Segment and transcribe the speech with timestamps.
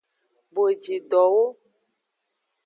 [0.53, 1.45] Bojidowo.